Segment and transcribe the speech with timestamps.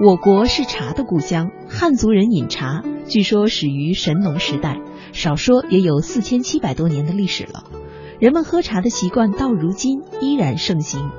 [0.00, 4.80] 我国是茶的故乡，汉族人饮茶，据说始于神农时代，
[5.12, 7.62] 少说也有四千七百多年的历史了。
[8.18, 11.10] 人们喝茶的习惯到如今依然盛行。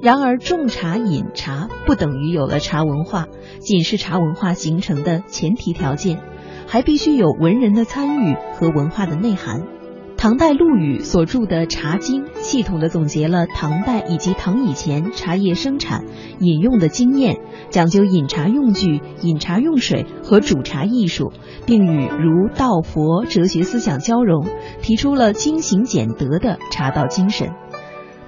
[0.00, 3.26] 然而，种茶饮茶不等于有了茶文化，
[3.60, 6.22] 仅是茶文化形成的前提条件，
[6.66, 9.64] 还必须有文人的参与和文化的内涵。
[10.24, 16.06] 唐代陆羽所著的《茶经》系统的总结了唐代以及唐以前茶叶生产、
[16.40, 21.30] 饮用的经验，讲究饮茶用具、饮茶用水和煮茶艺术，
[21.66, 24.46] 并与儒、道、佛哲学思想交融，
[24.80, 27.50] 提出了精行俭德的茶道精神。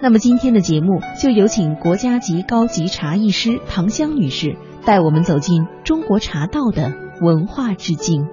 [0.03, 6.93] 那么今天的节目就有请国家级高级茶艺师唐香女士带我们走进中国茶道的
[7.23, 8.27] 文化之境。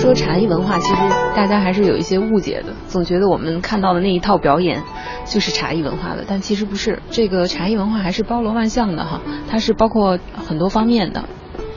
[0.00, 1.02] 说茶艺文化，其实
[1.36, 4.82] 大家还是有一些误解的，总觉得我们看到的那一套表演
[5.26, 7.02] 就是茶艺文化的，但其实不是。
[7.10, 11.22] 这个茶艺文化还是包罗万象的哈，它是包括很多方面的。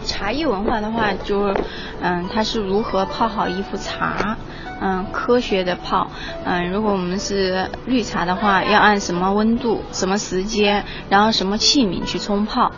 [0.05, 1.53] 茶艺文化的话，就
[2.01, 4.37] 嗯，它是如何泡好一壶茶，
[4.79, 6.07] 嗯，科学的泡，
[6.45, 12.71] 嗯，如果我们是绿茶的话，要按什么温度、什么时间，然后什么器皿去冲泡，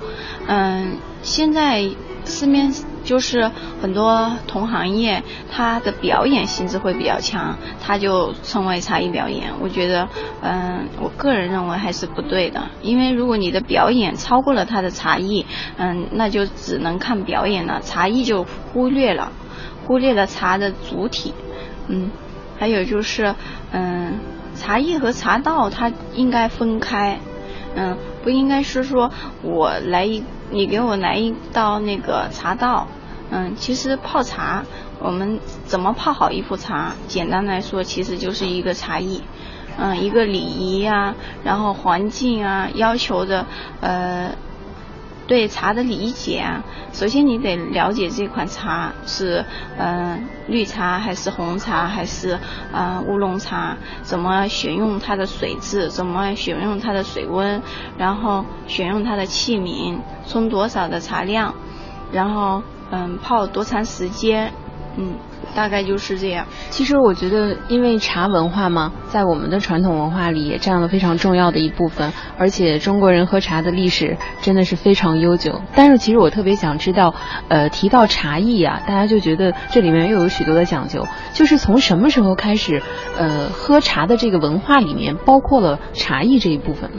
[0.47, 1.87] 嗯，现在
[2.25, 2.73] 市面。
[3.05, 9.53] 就是很多同行业，它的表演性质会比较强，它就称为茶艺表演。
[9.61, 10.09] 我觉得，
[10.41, 15.45] 嗯，我个人认为还是不对的，因为如果你的表演超过了它的茶艺，
[15.77, 19.31] 嗯，那就只能看表演了，茶艺就忽略了，
[19.85, 21.31] 忽略了茶的主体。
[21.87, 22.09] 嗯，
[22.57, 23.35] 还有就是，
[23.71, 24.19] 嗯，
[24.55, 27.19] 茶艺和茶道它应该分开，
[27.75, 29.11] 嗯，不应该是说
[29.43, 30.23] 我来一。
[30.51, 32.87] 你给我来一道那个茶道，
[33.29, 34.63] 嗯，其实泡茶，
[34.99, 36.93] 我们怎么泡好一壶茶？
[37.07, 39.21] 简单来说，其实就是一个茶艺，
[39.77, 43.45] 嗯，一个礼仪啊，然后环境啊，要求的，
[43.81, 44.31] 呃。
[45.27, 49.43] 对茶的理解啊，首先你得了解这款茶是
[49.77, 52.39] 嗯绿茶还是红茶还是
[52.71, 57.61] 嗯乌龙茶，怎么选用它的水质，怎么选用它的水温，
[57.97, 59.97] 然后选用它的器皿，
[60.27, 61.55] 冲多少的茶量，
[62.11, 64.53] 然后嗯泡多长时间，
[64.97, 65.15] 嗯。
[65.55, 66.45] 大概就是这样。
[66.69, 72.11] 其实我觉得，因为茶文化嘛，在我们的传统文化里也占了非常重要的一部分。
[72.37, 75.61] 而且中国人喝茶的历史真的是非常悠久。
[75.73, 77.15] 但是其实我特别想知道，
[77.47, 81.07] 呃，提到茶艺啊，大家就觉得这里面又有许多的讲究。
[81.33, 82.83] 就是从什么时候开始，
[83.17, 86.91] 呃，喝茶的这个文化里面包括了茶艺这一部分？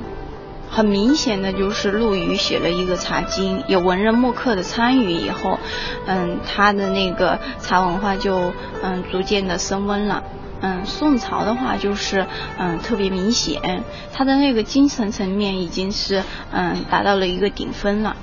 [0.77, 5.59] 很明显的就是陆羽写了一个《茶经》，有文人墨客的参与以后，
[6.05, 10.23] 嗯，他的那个茶文化就嗯逐渐的升温了。
[10.61, 12.27] 嗯，宋朝的话就是
[12.59, 16.23] 嗯特别明显，他的那个精神层面已经是
[16.53, 18.15] 嗯达到了一个顶峰了。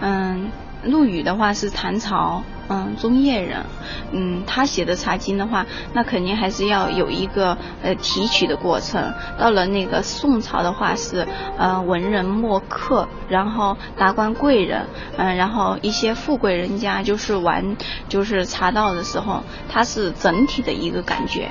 [0.00, 0.50] 嗯，
[0.84, 2.42] 陆羽的话是唐朝。
[2.68, 3.66] 嗯，中叶人，
[4.12, 9.12] 嗯，他写的《茶经》的话，那肯定还是要有一个呃提取的过程。
[9.36, 11.26] 到了那个宋朝的话，是
[11.58, 14.86] 呃文人墨客，然后达官贵人，
[15.18, 17.76] 嗯，然后一些富贵人家就是玩
[18.08, 21.50] 就是茶道的时候，它是整体的一个感觉。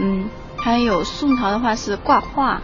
[0.00, 0.26] 嗯，
[0.56, 2.62] 还有宋朝的话是挂画，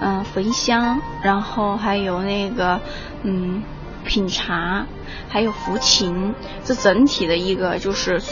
[0.00, 2.80] 嗯，焚香，然后还有那个
[3.22, 3.62] 嗯。
[4.06, 4.86] 品茶，
[5.28, 6.34] 还有抚琴，
[6.64, 8.22] 这整体的一个就是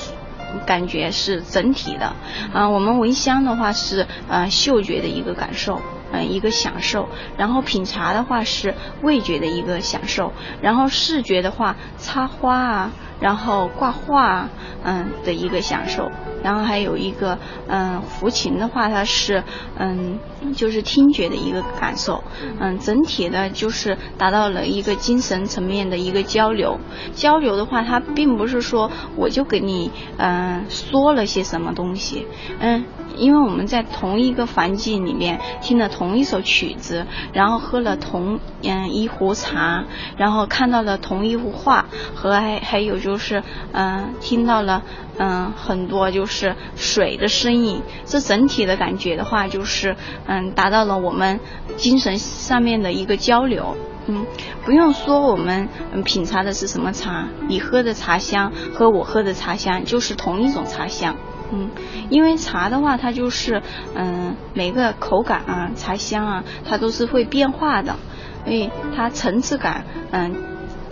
[0.65, 2.15] 感觉是整体的。
[2.55, 5.81] 啊，我们闻香的话是呃嗅觉的一个感受，
[6.12, 7.09] 嗯，一个享受。
[7.37, 10.33] 然后品茶的话是味觉的一个享受。
[10.62, 12.91] 然后视觉的话，插花啊。
[13.20, 14.48] 然后挂画，
[14.82, 16.10] 嗯的一个享受，
[16.42, 17.38] 然后还有一个，
[17.69, 19.42] 嗯，抚琴的话，它是，
[19.78, 20.19] 嗯，
[20.54, 22.22] 就是听觉的一个感受，
[22.60, 26.78] 嗯，整体的就是达到了一个精神层面的一个交流。
[27.14, 32.26] 交流的话，它并不是说我就给你，嗯，说了些什么东西，
[32.58, 32.84] 嗯。
[33.16, 39.84] 因为我们在同一个环境里面听了同一首曲子，然后喝了同嗯一壶茶，
[40.17, 41.87] 然后看到了同一幅画，
[42.17, 43.43] 和还还有就是
[43.73, 44.83] 嗯听到了
[45.19, 49.95] 嗯很多就是水的声音，这整体的感觉的话就是
[50.27, 51.39] 嗯达到了我们
[51.77, 54.25] 精神上面的一个交流，嗯
[54.65, 61.15] 不用说我们嗯品茶的是什么茶，你喝的茶香和我喝的茶香就是同一种茶香。
[61.53, 61.69] 嗯，
[62.09, 63.62] 因为茶的话，它就是
[63.95, 67.95] 嗯，每个口感啊、茶香啊，它都是会变化的，
[68.45, 70.35] 所以它层次感，嗯，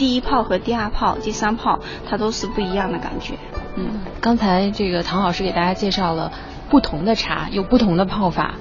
[0.03, 1.79] 第一泡和第二泡、第三泡，
[2.11, 3.35] 它都是不一样的感觉。
[3.77, 6.33] 嗯，刚才这个唐老师给大家介绍了
[6.69, 8.57] 不同的茶有不同的泡法，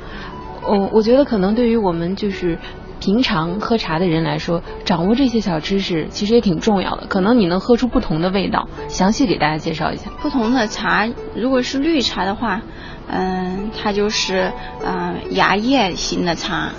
[0.64, 2.60] 哦，我觉得可能对于我们就是
[3.00, 7.08] 平常喝茶的人来说，掌握这些小知识其实也挺重要的。
[7.08, 10.12] 可能你能喝出不同的味道，详细给大家介绍一下。
[10.22, 12.62] 不同的茶，如果是绿茶的话，
[13.08, 14.52] 嗯，它就是
[14.86, 16.70] 嗯芽叶型的茶，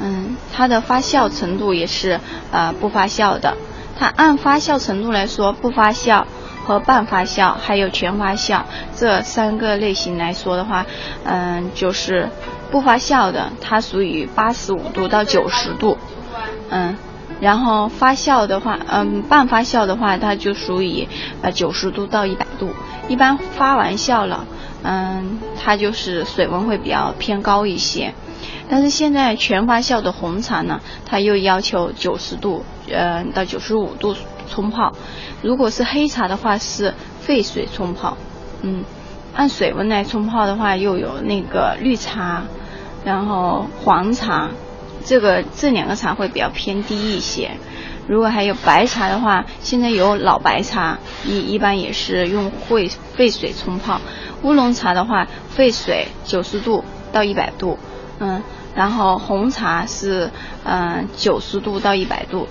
[0.00, 2.20] 嗯，它的发酵程度也是
[2.52, 3.56] 呃不发酵的。
[3.98, 6.24] 它按发酵程度来说，不发酵。
[6.64, 8.60] 和半发酵还有全发酵
[8.94, 10.84] 这三个类型来说的话，
[11.24, 12.28] 嗯，就是
[12.70, 15.96] 不发酵的，它属于八十五度到九十度，
[16.68, 16.94] 嗯，
[17.40, 21.08] 然后发酵的话，嗯，半发酵的话，它就属于
[21.40, 22.68] 呃九十度到一百度。
[23.08, 24.44] 一般发完酵了，
[24.82, 28.12] 嗯，它就是水温会比较偏高一些。
[28.68, 32.62] 但是现在全发酵的红茶呢，它又要求九十度，
[32.92, 34.14] 呃，到九十五度
[34.48, 34.92] 冲泡。
[35.42, 38.16] 如果是黑茶的话，是沸水冲泡。
[38.62, 38.84] 嗯，
[39.34, 42.44] 按水温来冲泡的话，又有那个绿茶，
[43.04, 44.50] 然后黄茶，
[45.04, 47.52] 这个这两个茶会比较偏低一些。
[48.08, 54.00] 如果还有白茶的话，现在有老白茶，一一般也是用沸沸水冲泡。
[54.42, 56.82] 乌龙茶的话，沸水九十度
[57.12, 57.78] 到一百度，
[58.18, 58.42] 嗯，
[58.74, 60.30] 然后红茶是
[60.64, 62.48] 嗯九十度到一百度，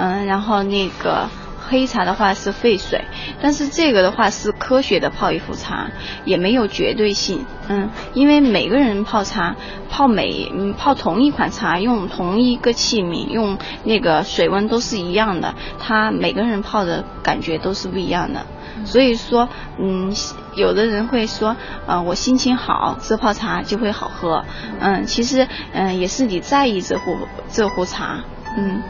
[0.00, 1.28] 嗯，然后那个。
[1.68, 3.04] 黑茶的话是沸水，
[3.40, 5.88] 但是这个的话是科学的泡一壶茶，
[6.24, 7.44] 也没有绝对性。
[7.68, 9.54] 嗯，因为每个人泡茶，
[9.88, 18.44] 泡每泡同一款茶，用同一个器皿，用那个水温都是一样的，他每个人泡的感觉都是不一样的。
[18.84, 19.48] 所以说，
[19.78, 20.12] 嗯，
[20.56, 21.54] 有的人会说，
[21.86, 24.44] 呃，我心情好，这泡茶就会好喝。
[24.80, 27.16] 嗯，其实，嗯，也是你在意这壶
[27.48, 28.24] 这壶茶。
[28.56, 28.82] 嗯。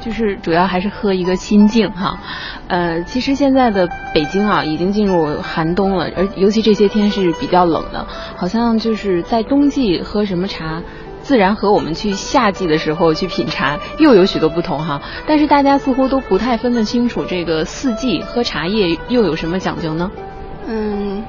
[0.00, 2.20] 就是主要还是喝一个心境哈，
[2.68, 8.06] 呃，其实现在的北京啊，已经进入寒冬了，而尤其这些天是比较冷的，
[8.36, 10.82] 好像就是在冬季喝什么茶，
[11.22, 15.02] 自然和我们去夏季的时候去品茶又有许多不同哈。
[15.26, 20.10] 但是大家似乎都不太分得清楚这个四季喝茶叶又有什么讲究呢？
[20.68, 21.24] 嗯，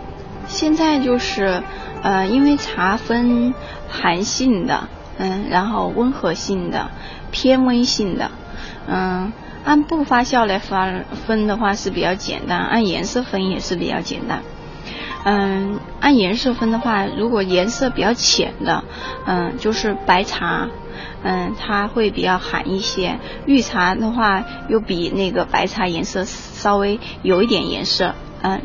[0.45, 1.63] 现在就是
[2.03, 3.53] 呃，因为茶分
[3.89, 4.87] 寒性的，
[5.17, 6.91] 嗯，然后温和性的，
[7.31, 8.29] 偏温性的。
[8.87, 9.31] 嗯，
[9.65, 14.41] 按不发酵来分分的话是比较简单，按颜色分也是比较简单。
[15.23, 18.83] 嗯，按颜色分的话，如果颜色比较浅的，
[19.25, 20.69] 嗯，就是白茶，
[21.23, 23.19] 嗯，它会比较寒一些。
[23.45, 28.15] 绿茶的话，又比那个白茶颜色稍微有一点颜色。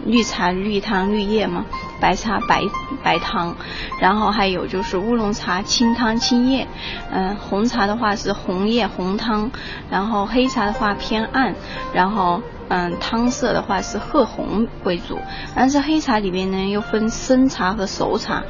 [0.05, 1.65] 绿茶绿汤绿叶嘛，
[2.01, 2.63] 白茶白
[3.03, 3.55] 白汤，
[4.01, 6.67] 然后还有就是乌龙茶清汤清叶，
[7.11, 9.51] 嗯，红茶的话是红叶红汤，
[9.91, 11.55] 然后黑茶的话偏暗，
[11.95, 15.19] 然后嗯汤色的话是褐红为主，
[15.55, 18.43] 但是黑茶里面呢又分生茶和熟茶，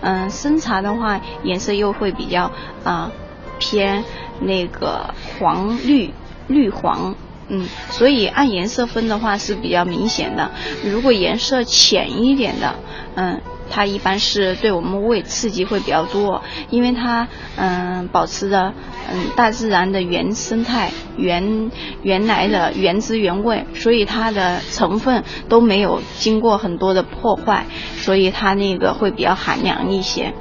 [0.00, 2.50] 嗯，生茶的话颜色又会比较
[2.84, 3.10] 啊
[3.58, 4.02] 偏
[4.40, 6.12] 那个黄绿
[6.48, 7.14] 绿黄。
[7.50, 10.50] 嗯，所以按颜色分的话是比较明显的。
[10.84, 12.76] 如果颜色浅一点的，
[13.16, 17.26] 嗯，它一般是对我们胃刺激会比较多，因为它
[17.56, 18.72] 嗯保持着
[19.12, 21.70] 嗯大自然的原生态、原
[22.02, 30.32] 原来的原汁原味，所以它的成分都没有经过很多的破坏，所以它那个会比较寒凉一些。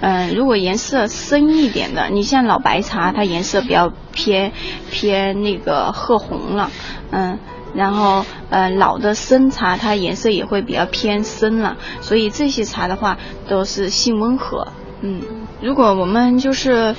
[0.00, 4.52] 嗯，如果颜色深一点的，你像老白茶，它颜色比较偏
[4.90, 6.70] 偏那个褐红了，
[7.10, 7.38] 嗯，
[7.74, 14.68] 然后呃老的生茶，它颜色也会比较偏深了，所以这些茶的话都是性温和，
[15.00, 15.22] 嗯，
[15.60, 16.94] 如果我们就是。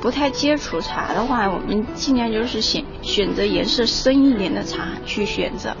[0.00, 5.76] 不太接触茶的话，我们尽量就是选选择颜色深一点的茶去选择，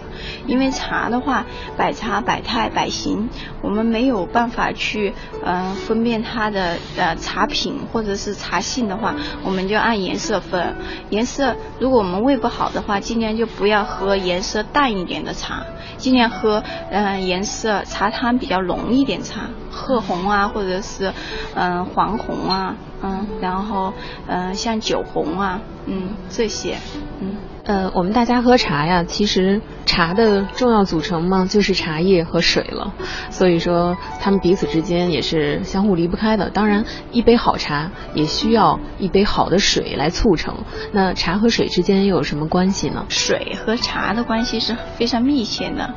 [0.46, 1.46] 因为茶的话，
[1.76, 3.30] 百茶百态百形，
[3.62, 10.74] 我们没有办法去呃分辨它的呃茶品或者是茶性的话，我们就按颜色分。
[11.08, 15.64] 颜色如果我们胃不好的话，尽量就不要喝颜色淡一点的茶，
[15.96, 21.14] 尽量喝嗯颜色茶汤比较浓一点茶，褐红啊或者是
[21.54, 22.76] 嗯黄红啊。
[23.02, 23.92] 嗯，然后
[24.26, 26.76] 呃，像酒红啊，嗯，这些，
[27.20, 32.92] 嗯，呃，我们大家喝茶呀，其实茶的重要组成嘛，就是茶叶和水了，
[33.30, 36.50] 所以说他们彼此之间也是相互离不开的。
[36.50, 40.54] 当然，一杯好茶也需要一杯好的水来促成。
[40.92, 43.06] 那茶和水之间又有什么关系呢？
[43.08, 45.94] 水和茶的关系是非常密切的。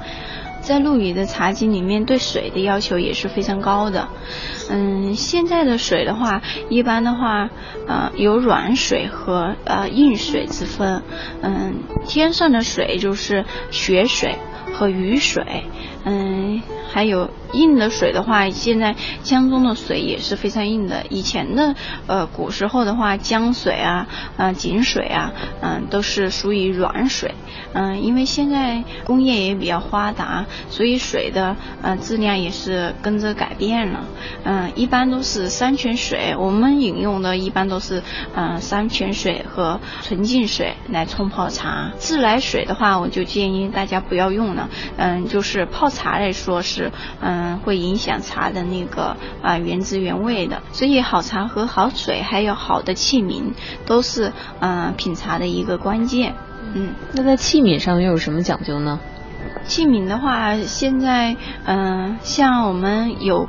[0.63, 4.07] 在陆羽的茶经里面，对水的要求也是非常高的。
[4.69, 7.49] 嗯，现在的水的话，一般的话，
[7.85, 11.03] 呃，有软水和呃硬水之分。
[11.41, 11.75] 嗯，
[12.07, 14.37] 天上的水就是雪水，
[14.73, 15.65] 和雨水，
[16.05, 21.05] 嗯，还有硬的水的话，现在江中的水也是非常硬的。
[21.09, 21.75] 以前的
[22.07, 24.07] 呃古时候的话，江水啊，
[24.37, 27.33] 呃井水啊，嗯，都是属于软水，
[27.73, 34.03] 嗯，因为现在工业也比较发达，所以水的呃质量也是跟着改变了，
[34.43, 38.01] 嗯，一般都是山泉水，我们饮用的一般都是
[38.35, 41.91] 嗯山泉水和纯净水来冲泡茶。
[41.97, 50.61] 自来水的话，我就建议大家不要用了，嗯，就是泡茶来说是，嗯，会影响茶的那个啊原汁原味的。
[50.73, 53.53] 所以好茶和好水，还有好的器皿，
[53.85, 56.35] 都是嗯品茶的一个关键。
[56.73, 58.99] 嗯，那在器皿上又有什么讲究呢？
[59.65, 63.47] 器皿的话，现在嗯，像我们有。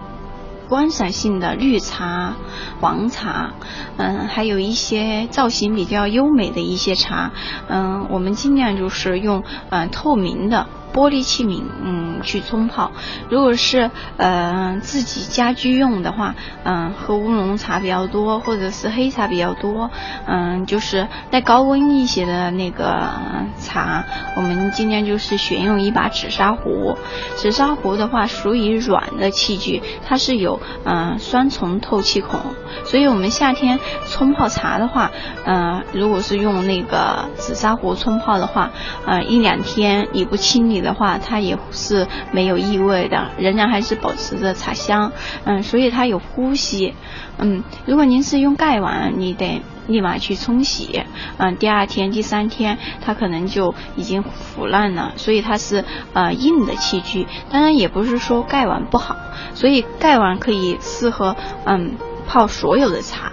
[0.66, 2.36] 观赏性的绿茶、
[2.80, 3.52] 黄茶，
[3.98, 7.32] 嗯，还有一些造型比较优美的一些茶，
[7.68, 10.66] 嗯，我们尽量就是用嗯透明的。
[10.94, 12.92] 玻璃器皿，嗯，去冲泡。
[13.28, 19.90] 如果是呃自己家居用的话，嗯，喝乌龙茶比较多，或者是黑茶比较多，
[20.24, 23.10] 嗯，就是带高温一些的那个
[23.58, 24.04] 茶，
[24.36, 26.96] 我们尽量就是选用一把紫砂壶。
[27.34, 32.40] 紫砂壶的话属于软的器具，它是有嗯双重透气孔，
[32.84, 35.10] 所以我们夏天冲泡茶的话，
[35.44, 38.70] 嗯，如果是用那个紫砂壶冲泡的话，
[39.06, 40.84] 呃，一两天你不清理。
[40.85, 45.11] 的话，它也是没有异味的，仍然还是保持着茶香，
[45.45, 46.95] 嗯，所以它有呼吸，
[47.38, 51.03] 嗯，如果您是用盖碗，你得立马去冲洗，
[51.38, 59.17] 嗯，第二天、第三天它可能就已经腐烂了，所以它是呃硬的器具，当然也不是说盖碗不好，
[59.55, 63.33] 所以盖碗可以适合嗯泡所有的茶，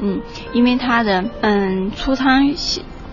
[0.00, 0.20] 嗯，
[0.52, 2.52] 因为它的嗯出汤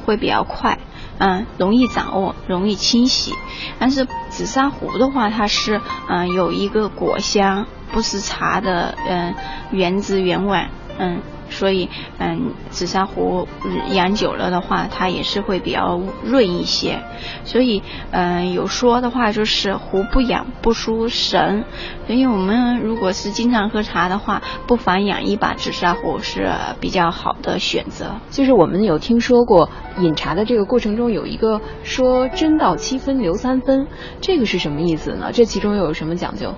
[0.05, 0.77] 会比较快。
[1.17, 3.33] 嗯，容易掌握，容易清洗。
[3.79, 9.33] 但是紫砂壶的话，它是嗯有一个果香，不是茶的嗯
[9.71, 10.67] 原汁原味，
[10.97, 11.21] 嗯。
[11.49, 13.47] 所以，嗯，紫砂壶
[13.91, 16.99] 养久了的话，它也是会比较润一些。
[17.43, 21.63] 所以，嗯，有说的话就是壶不养不输神。
[22.07, 28.15] 所以我们如果是经常喝茶的话，不妨养一把紫砂壶是比较好的选择。
[28.29, 33.87] 就是我们有听说过饮茶的这个过程中有一个说真到七分留三分，
[34.21, 35.31] 这个是什么意思呢？
[35.31, 36.53] 这其中又有什么讲究？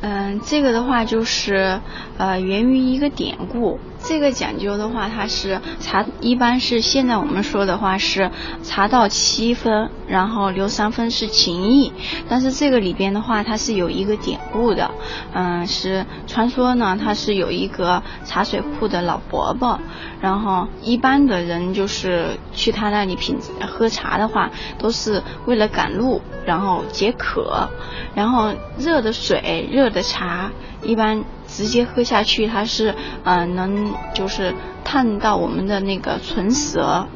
[0.00, 1.80] 嗯，这个的话就是
[2.18, 3.78] 呃源于一个典故。
[4.04, 8.30] 这个讲究的话，它是茶一般是现在我们说的话是
[8.62, 11.92] 茶到七分，然后留三分是情意。
[12.28, 14.90] 但是这个里边的话，它是有一个典故的，
[15.32, 19.78] 嗯，是传说呢，它是有一个茶水铺的老伯伯，
[20.20, 27.68] 然后一般的人就是去他那里品喝茶的话，都是为了赶路，然后解渴，
[28.14, 30.50] 然后热的水、热的茶。
[30.84, 31.22] 一般
[31.54, 32.94] 直接喝下去，它是
[33.24, 37.06] 嗯能就是烫到我们的那个唇舌，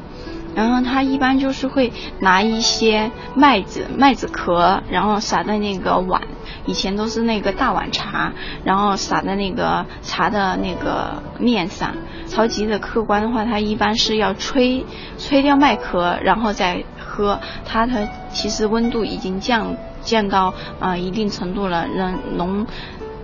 [0.55, 6.21] 然后他一般就是会拿一些麦子麦子壳，然后撒在那个碗，
[6.65, 8.31] 以前都是那个大碗茶，
[8.63, 11.93] 然后撒在那个茶的那个面上。
[12.27, 14.85] 超级的客观的话，它一般是要吹
[15.17, 17.39] 吹掉麦壳，然后再喝。
[17.65, 22.67] 它的其实温度已经降降到啊一定程度了，能浓。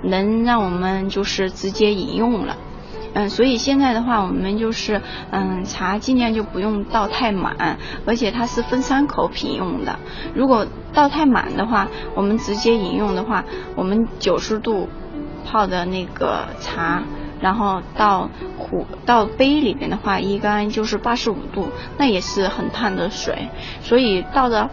[0.04, 2.58] 能让我们就是直接饮用了，
[3.14, 9.98] 嗯，所以现在的话，我们就是嗯，茶尽量就不用倒太满，而且它是分三口品用的。
[10.34, 13.46] 如果倒太满的话，我们直接饮用的话，
[13.76, 14.90] 我们九十度
[15.46, 17.04] 泡的那个茶，
[17.42, 23.50] 然后倒壶倒杯里边的话，一般就是八十五度，那也是很烫的水。
[23.82, 24.70] 所以倒的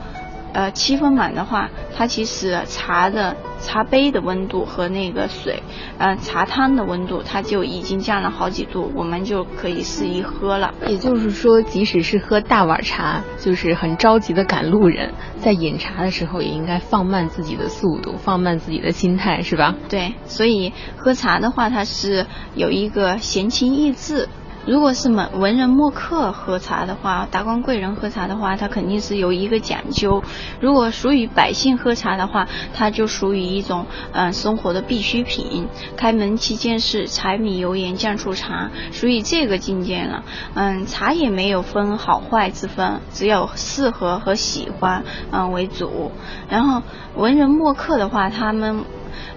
[0.53, 3.37] 呃七分满的话，它其实茶的。
[3.63, 5.63] 茶杯的温度和那个水，
[5.99, 10.73] 呃，茶汤的温度，它就已经降了好几度，我们就可以适宜喝了。
[10.89, 19.75] 也就是说，即使是喝大碗茶，就是很着急的赶路人，在饮茶的时候，也应该放慢自己的速度，放慢自己的心态，是吧？
[19.91, 24.27] 对，所以喝茶的话，它是有一个闲情逸致。
[24.71, 30.23] 如果是文文人墨客喝茶的话，达官贵人喝茶的话，它肯定是有一个讲究。
[30.61, 35.67] 如果属于百姓喝茶的话，它就属于一种嗯生活的必需品。
[35.97, 40.23] 开门七件事，柴米油盐酱醋茶，属于这个境界了。
[40.55, 46.13] 嗯，茶也没有分好坏之分，只有适合和喜欢嗯为主。
[46.49, 46.81] 然后
[47.17, 48.85] 文人墨客的话，他们。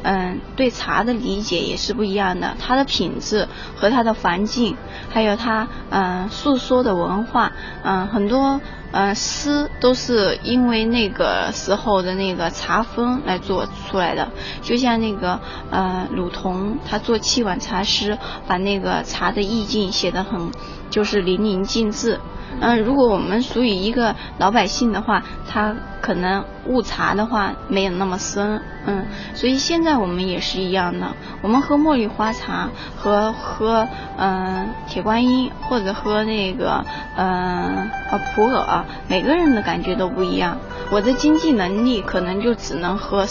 [0.03, 2.55] 嗯，对茶的理解也是不一样的。
[2.59, 4.75] 它的品质和它的环境，
[5.09, 7.51] 还有它嗯诉说的文化，
[7.83, 8.59] 嗯，很多
[8.91, 14.31] 嗯诗都是因为那个时候的那个茶风来做出来的。
[14.61, 15.39] 就像那个
[15.71, 20.51] 呃鲁同，他做七碗茶诗，把那个茶的意境写得很
[20.89, 22.19] 就是淋漓尽致。
[22.61, 31.07] 嗯，如果我们属于一个老百姓的话，他可能误茶的话没有那么深，嗯，所以现在我们也是一样的，
[31.41, 40.57] 我们喝茉莉花茶和喝嗯铁观音或者喝那个嗯啊普洱，每个人的感觉都不一样。
[40.91, 43.25] 我的经济能力可能就只能喝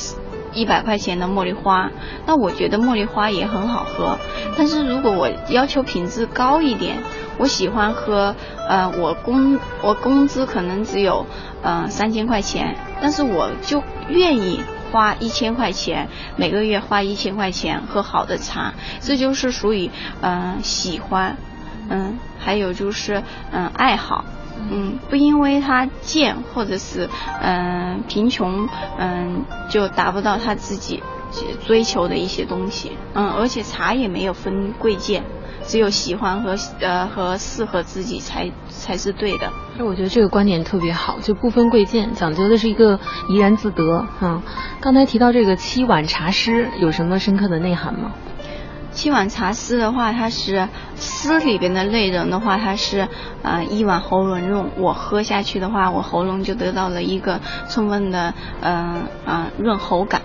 [0.53, 1.91] 一百块钱的茉莉花，
[2.27, 4.19] 那我觉得茉莉花也很好喝，
[4.59, 6.99] 但是如果我要求品质高一点。
[7.39, 8.35] 我喜欢喝，
[8.69, 11.27] 呃，我工我工资可能只有，
[11.63, 21.37] 呃，三千块钱，但是我就愿意花一千块钱，每个月花一千块钱喝好的茶，这就是属于，嗯，喜欢，
[21.89, 24.25] 嗯，还有就是，嗯，爱好，
[24.71, 27.09] 嗯，不因为他贱或者是，
[27.41, 31.03] 嗯，贫穷，嗯，就达不到他自己
[31.67, 35.25] 追求的一些东西，嗯，而且茶也没有分贵贱。
[35.67, 39.51] 只有喜欢和呃和适合自己才才是对的。
[39.79, 44.07] 那我觉得这个观点特别好，就不分贵贱，讲究的是一个怡然自得。
[44.21, 44.43] 嗯，
[44.81, 48.13] 刚才提到这个七碗茶诗，有什么深刻的内涵吗？
[48.93, 53.09] 七碗茶丝的话，它是丝里边的内容的话，它是
[53.43, 60.21] 呃一碗喉咙润，我喝下去的话，我喉咙就得到了一个充分的嗯嗯润喉感。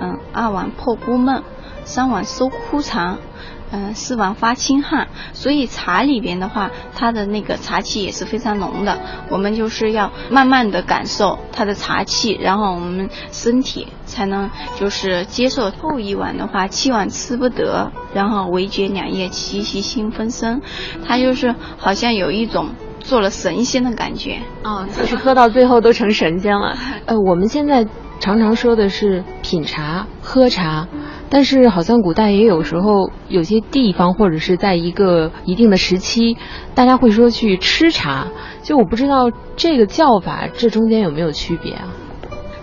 [0.00, 1.42] 嗯，二碗破孤闷，
[1.84, 3.18] 三碗收枯肠。
[3.74, 8.98] 嗯，四碗发清汗，所以茶里边的话，它的那个茶气也是非常浓的。
[9.30, 15.70] 我们就是要慢慢的感受它的茶气，然后我们身体才能就是接受。
[15.70, 20.60] 后一碗的话，七碗吃不得，然后唯觉两夜齐齐心分身，
[21.06, 22.68] 他就是好像有一种
[23.00, 24.38] 做了神仙的感觉。
[24.64, 26.76] 哦，就是喝到最后都成神仙了。
[27.06, 27.86] 呃，我们现在
[28.20, 30.86] 常常说的是品茶、喝茶。
[31.34, 36.36] 但是好像古代也有时候有些地方或者是在一个一定的时期，
[36.74, 38.26] 大家会说去吃茶，
[38.62, 41.88] 就我不知道这个叫法这中间有没有区别啊？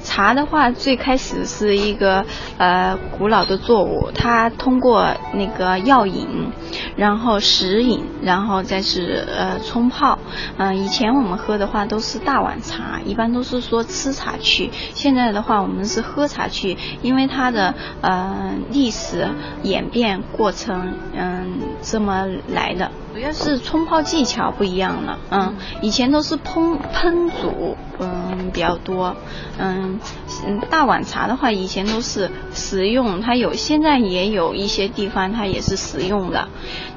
[0.10, 2.26] 茶的话，最开始是一个
[2.58, 6.52] 呃古老的作物，它通过那个药引，
[6.96, 10.18] 然后食饮，然后再是呃冲泡。
[10.58, 14.72] 嗯，以前我们喝的话都是大碗茶，一般都是说吃茶去。
[14.96, 19.28] 现在的话，我们是喝茶去，因为它的呃历史
[19.62, 22.90] 演变过程，嗯，这么来的。
[23.14, 29.16] 主要是冲泡技巧不一样了，嗯，以前都是烹烹煮，嗯比较多，
[29.58, 30.00] 嗯
[30.46, 36.48] 嗯，大碗茶的话，以前都是食用，它有现在也有一些地方它也是食用的，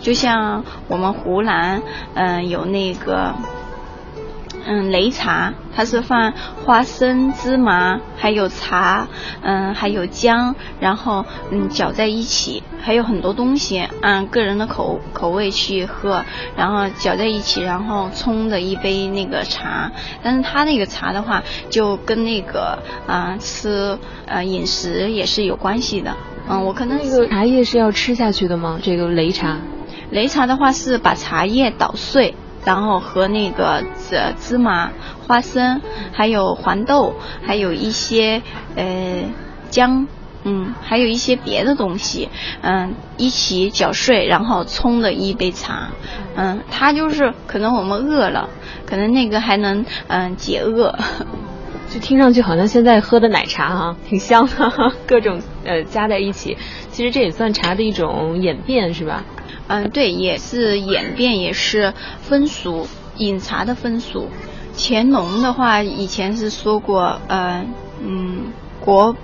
[0.00, 1.82] 就像我们湖南，
[2.14, 3.34] 嗯有那个。
[4.64, 6.32] 嗯，擂茶它是放
[6.64, 9.08] 花生、芝麻，还有茶，
[9.42, 16.24] 嗯，还有姜，然后嗯搅在一起，还有很多东西，按个人的口口味去喝，
[16.56, 19.90] 然后搅在一起，然后冲的一杯那个茶。
[20.22, 26.14] 但是它那个茶的话，就跟那个啊吃呃饮食也是有关系的。
[26.48, 28.78] 嗯，我可能那个茶叶是要吃下去的吗？
[28.82, 29.58] 这个擂茶，
[30.12, 32.34] 擂茶的话是把茶叶捣碎。
[32.64, 34.90] 然后和那个芝芝麻、
[35.26, 35.80] 花生，
[36.12, 38.42] 还有黄豆，还有一些
[38.76, 39.24] 呃
[39.70, 40.06] 姜，
[40.44, 42.28] 嗯，还有一些别的东西，
[42.62, 45.88] 嗯，一起搅碎，然后冲的一杯茶，
[46.36, 48.48] 嗯，它就是可能我们饿了，
[48.86, 50.96] 可能那个还能嗯解饿，
[51.90, 56.56] 就听上去好像现在喝的奶茶哈，挺香的，各种呃加在一起，
[56.90, 59.24] 其实这也算茶的一种演变是吧？
[59.68, 64.28] 嗯，对，也是演变，也是风俗，饮茶的风俗。
[64.76, 67.64] 乾隆的话，以前是说过，呃，
[68.02, 69.14] 嗯，国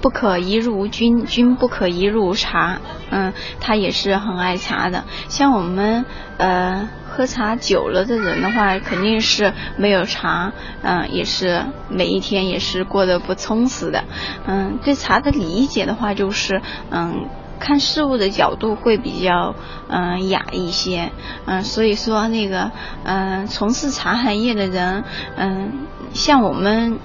[0.00, 2.80] 不可一日无君，君不可一日无茶。
[3.10, 5.04] 嗯，他也是很爱茶的。
[5.28, 6.04] 像我们，
[6.38, 10.52] 呃，喝茶久了的人的话，肯定是没有茶，
[10.82, 14.04] 嗯，也是每一天也是过得不充实的。
[14.46, 17.28] 嗯，对茶的理解的话，就是，嗯。
[17.62, 19.54] 看事物的角度会比较
[19.88, 21.12] 嗯雅一些，
[21.46, 22.72] 嗯，所以说那个
[23.04, 25.04] 嗯从事茶行业的人，
[25.36, 25.70] 嗯，
[26.12, 26.98] 像我们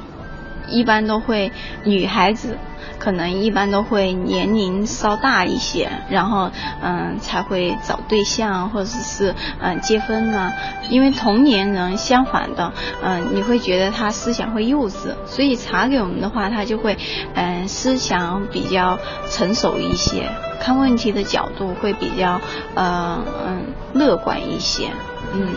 [0.70, 1.52] 一般都会
[1.84, 2.58] 女孩子。
[3.00, 6.50] 可能一般都会年龄稍大一些，然后
[6.82, 10.52] 嗯才会找对象或者是嗯结婚呢。
[10.90, 12.72] 因为同年人相反的，
[13.04, 16.98] 嗯你会觉得他思想会幼稚，所以茶给我们的话，他就会
[17.36, 18.98] 嗯思想比较
[19.30, 22.40] 成熟一些，看问题的角度会比较
[22.74, 23.62] 呃嗯
[23.94, 24.90] 乐观一些。
[25.34, 25.48] 嗯，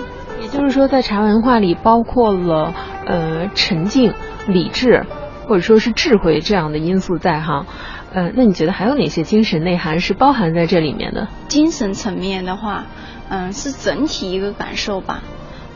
[0.43, 2.75] 也就是说，在茶文化里包括了
[3.07, 4.13] 呃沉静、
[4.47, 5.05] 理智。
[5.47, 7.67] 或者说是智慧这样的因素在哈，
[8.13, 11.27] 呃，那你觉得还有哪些精神内涵是包含在这里面的？
[11.49, 12.85] 精神层面的话，
[13.29, 15.25] 嗯，是整体一个感受吧，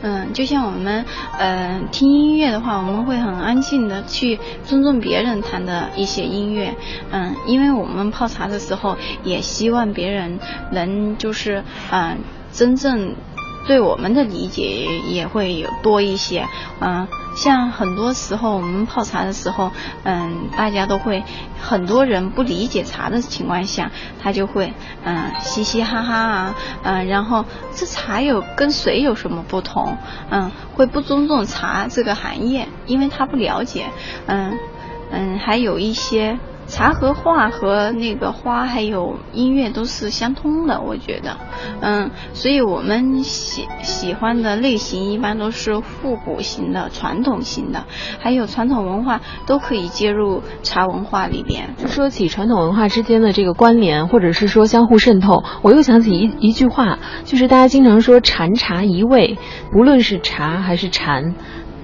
[0.01, 1.03] 嗯，就像我们，
[1.37, 6.73] 嗯，听音乐的话，我们会很安静的去尊重别人弹的一些音乐，
[7.11, 10.39] 嗯，因为我们泡茶的时候也希望别人
[10.71, 12.19] 能就是，嗯，
[12.53, 13.13] 真正。
[13.67, 16.47] 对我们的理解也会有多一些，
[16.79, 19.71] 嗯，像很多时候我们泡茶的时候，
[20.03, 21.23] 嗯，大家都会，
[21.61, 24.73] 很多人不理解茶的情况下，他就会，
[25.03, 29.97] 嗯，嘻嘻哈哈啊，嗯，然后这茶有跟水有什么不同？
[30.29, 33.87] 嗯，会不尊重茶这个行业，因为他不了解，
[34.27, 34.57] 嗯，
[35.11, 36.37] 嗯，还有一些。
[36.67, 41.37] 茶和画和那个花还有音乐都是相通的，我觉得，
[41.81, 47.85] 嗯，所以我们喜喜欢的类型一般都是复古型的、传统型的，
[48.19, 51.75] 还有传统文化都可以接入茶文化里边。
[51.87, 59.37] 说起传统文化之间的这个关联，或者是说相互渗透，我又想起一一句话，就是大家经常说“禅茶一味”，
[59.71, 61.35] 不论是茶还是禅。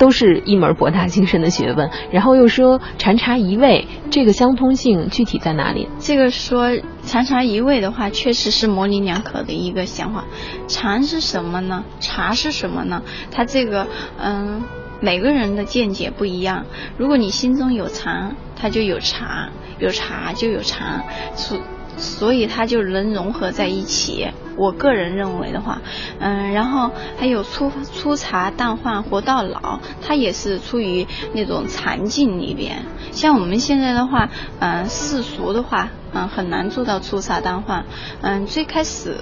[0.02, 5.88] 都是一门博大精深的学问，然后又说禅茶一味，这个相通性具体在哪里？
[6.00, 6.72] 这个说
[7.04, 10.26] 禅茶一味的话，确实是模棱两可的一个想法。
[10.68, 11.84] 禅是什么呢？
[12.00, 13.04] 茶是什么呢？
[13.30, 13.86] 它这个
[14.18, 14.64] 嗯，
[15.02, 16.66] 每个人的见解不一样。
[16.98, 21.06] 如果你心中有禅，它就有茶；有茶就有禅。
[21.36, 21.60] 所
[22.02, 24.28] 所以它就能融合在一起。
[24.58, 25.82] 我个人认为的话，
[26.20, 32.84] 嗯，然后还有粗粗茶淡饭活到老，它也是出于那种禅境里边。
[33.12, 37.86] 像我们现在的话，嗯，世俗的话，嗯，很难做到粗茶淡饭。
[38.22, 39.16] 嗯，最开始，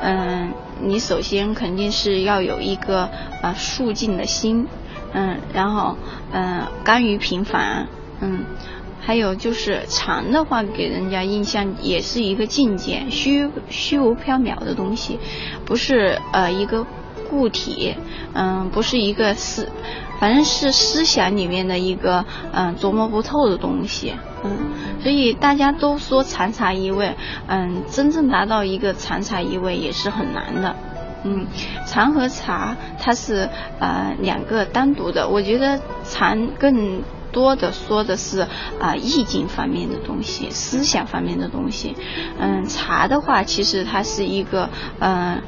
[0.00, 3.08] 嗯，你首先肯定是要有一个
[3.42, 4.66] 啊肃静的心，
[5.12, 5.96] 嗯，然后
[6.32, 7.86] 嗯，甘于平凡，
[8.20, 8.44] 嗯。
[9.00, 15.18] 还有就是禅的话，给人家印象也是一个境界，虚虚无缥缈的东西，
[15.64, 16.86] 不是呃一个
[17.28, 17.94] 固体，
[18.34, 19.68] 嗯，不是一个思，
[20.20, 24.50] 反正是思想里面的一个嗯琢磨不透的东西，嗯，
[25.02, 27.16] 所以大家都说禅茶一味，
[27.48, 30.76] 嗯，真正达到一个禅茶一味也是很难的，
[31.24, 31.46] 嗯，
[31.86, 37.02] 禅和茶它是呃两个单独的，我觉得禅更。
[37.32, 38.46] 多的说的是
[38.80, 41.96] 啊意境方面的东西，思想方面的东西。
[42.38, 45.40] 嗯，茶的话，其实它是一个嗯，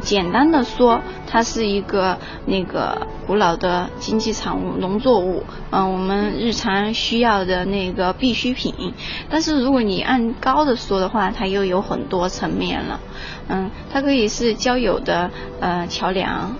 [0.00, 5.44] 简单的说，它是一个那个古老的经济产物、农作物。
[5.70, 8.94] 嗯，我们日常需要的那个必需品。
[9.28, 13.00] 但是如果你按高的说的话，它又有很多层面了。
[13.48, 16.56] 嗯，它可以是交友的呃桥梁。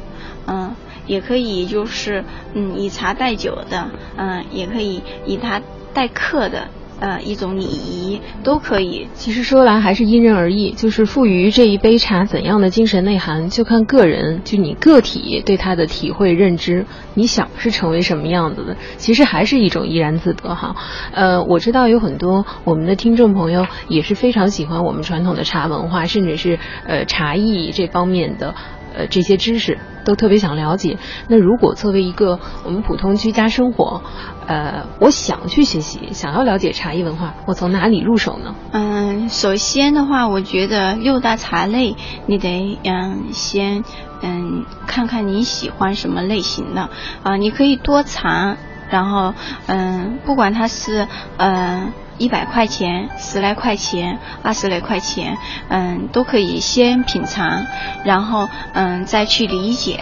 [0.47, 0.75] 嗯。
[1.09, 2.23] 也可以就是
[2.55, 5.61] 嗯以茶代酒的，嗯也可以以它
[5.93, 6.69] 待客的，
[7.01, 9.09] 呃一种礼仪都可以。
[9.15, 20.77] 其实说来还是因人而异，就是赋予这一杯茶怎样的精神内涵，就看个人，就你个体对它的体会认知，你想是成为什么样子的，其实还是一种怡然自得哈。
[21.13, 28.55] 呃，我知道有很多我们的听众朋友也是非常喜欢我们传统的茶文化，甚至是呃茶艺这方面的。
[28.99, 30.99] 呃，这些知识都特别想了解。
[31.29, 34.03] 那如果作为一个我们普通居家生活，
[34.49, 38.57] 呃，我想去学习，想要了解茶艺文化，我从哪里入手呢？
[38.73, 41.95] 嗯，首先的话，我觉得六大茶类，
[42.27, 43.85] 你得嗯先
[44.21, 46.91] 嗯看看你喜欢什么类型的
[47.23, 48.57] 啊，你可以多尝，
[48.91, 49.33] 然后
[49.67, 51.07] 嗯，不管它是
[51.37, 51.93] 嗯。
[52.19, 57.67] 一百块钱、十来块钱、二十来块钱，嗯，都可以先品尝，
[58.05, 60.01] 然后嗯再去理解。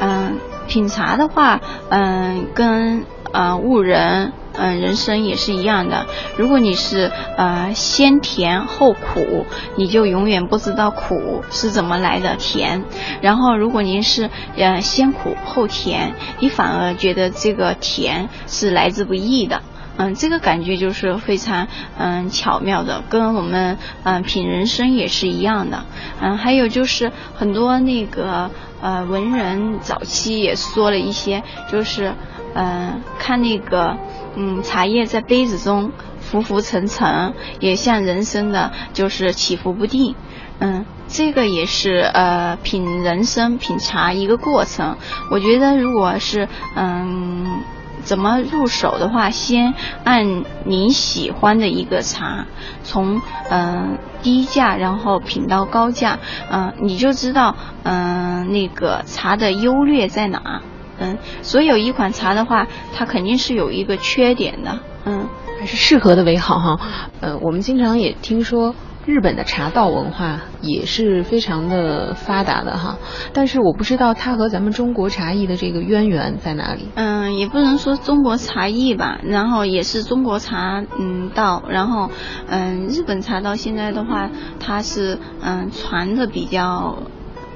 [0.00, 6.06] 嗯，品茶的话，嗯，跟呃悟人，嗯，人生也是一样的。
[6.36, 9.46] 如果你是呃先甜后苦，
[9.76, 12.84] 你就永远不知道苦是怎么来的甜。
[13.20, 19.62] 然后如果您是呃先苦后甜，你反而觉得这个甜是来之不易的。
[20.04, 25.84] 嗯，这个感觉就是非常嗯巧妙的，跟我们嗯品人生也是一样的。
[26.20, 32.14] 嗯，还有就是很多那个呃文人早期也说了一些，就是
[32.54, 33.96] 嗯看那个
[34.34, 40.16] 嗯茶叶在杯子中浮浮沉沉，也像人生的就是起伏不定。
[40.58, 44.96] 嗯，这个也是呃品人生品茶一个过程。
[45.30, 47.62] 我觉得如果是嗯。
[48.04, 52.46] 怎么入手的话，先按你喜欢的一个茶，
[52.82, 56.18] 从嗯低价然后品到高价，
[56.50, 60.62] 嗯你就知道嗯那个茶的优劣在哪。
[60.98, 64.78] 嗯，所以有一款茶的话，它肯定是有一个缺点的。
[65.04, 65.26] 嗯，
[65.58, 66.80] 还是适合的为好哈。
[67.20, 68.74] 呃，我们经常也听说。
[69.04, 72.98] 日本的茶道文化也是非常的发达的哈，
[73.32, 76.88] 但是我不知道它和咱们中国茶艺的这个渊源在哪里。
[76.94, 82.10] 嗯，也不能说中国茶艺吧，然后也是中国茶嗯道，然后
[82.46, 86.98] 嗯日本茶道现在的话，它是嗯传的比较。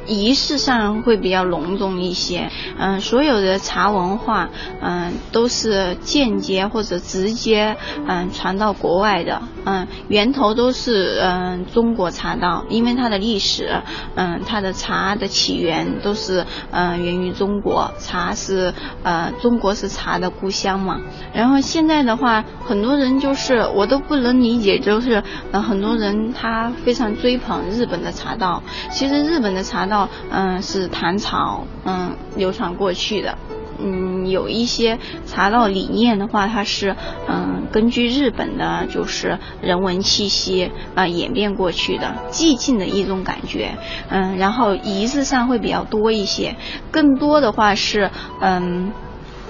[0.07, 4.49] 仪式上会比较隆重一些，嗯，所有的茶文化，
[4.81, 13.83] 嗯，都是间接或者直接，嗯，传到国外的，嗯，源头都是嗯中国茶道，因为它的历史，
[14.15, 21.01] 嗯，它的茶的起源都是嗯源于中国，茶是呃中国是茶的故乡嘛。
[21.35, 29.96] 然后现在的话，很多人就是我都不能理解，就是呃很多人他非常追捧日本的茶道，其实日本的茶道。
[30.31, 33.37] 嗯，是唐朝嗯流传过去的，
[33.79, 36.97] 嗯，有一些茶道理念的话，它是
[37.29, 43.77] 嗯根据日本的就是人文气息啊演变过去的，寂静的一种感觉，
[44.09, 46.57] 嗯，然后仪式上会比较多一些，
[46.91, 48.93] 更多的话是嗯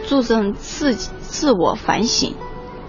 [0.09, 2.35] 注重自自我反省。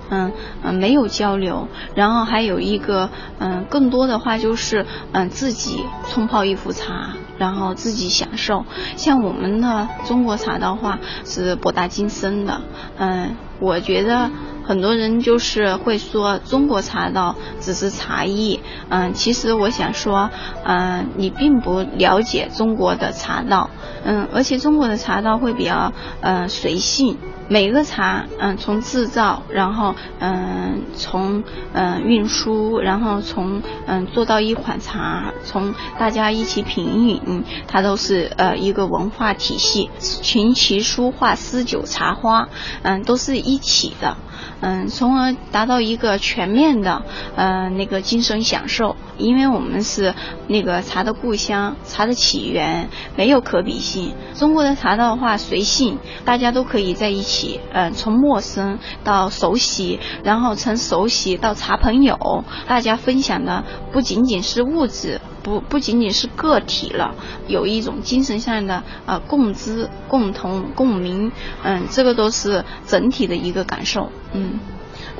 [0.09, 0.31] 嗯
[0.63, 8.65] 嗯，没有交流，然后还有一个嗯，更多的话就是嗯，自己冲泡一壶茶，然后自己享受。
[8.95, 12.61] 像我们的中国茶道话是博大精深的，
[12.97, 14.29] 嗯，我觉得
[14.63, 20.29] 很多人就是会说中国茶道只是茶艺，嗯，其实我想说，
[20.63, 23.69] 嗯，你并不了解中国的茶道，
[24.03, 27.17] 嗯，而且中国的茶道会比较嗯随性。
[27.49, 42.49] 每个茶，嗯，从制造，然后，嗯，从，嗯，运输，然后从，嗯，做到一款茶，从大家一起品饮，它都是呃一个文化体系，琴棋书画诗酒茶花，
[42.81, 44.17] 嗯，都是一起的。
[44.59, 47.03] 嗯，从而达到一个全面的，
[47.35, 48.95] 呃，那个精神享受。
[49.17, 50.13] 因为我们是
[50.47, 54.13] 那个茶的故乡，茶的起源没有可比性。
[54.35, 57.36] 中国的茶道的话，随性，大家都可以在一起。
[57.73, 67.13] 嗯，从陌生到熟悉，然后从熟悉到茶朋友，大家分享的不仅仅是物质，不不仅仅是个体了，
[67.47, 71.31] 有一种精神上的呃共知、共同、共鸣。
[71.63, 74.11] 嗯，这个都是整体的一个感受。
[74.33, 74.59] 嗯，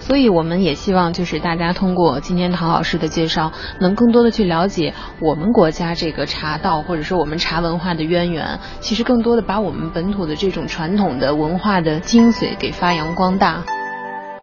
[0.07, 8.57] 所以我们也希望就是大家通过今天唐老师的介绍，能更多的去了解我们国家这个茶道或者说我们茶文化的渊源。
[8.79, 13.65] 其实更多的把我们本土的这种传统的文化的精髓给发扬光大。